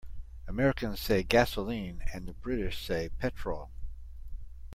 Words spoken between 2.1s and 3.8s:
and the British say petrol.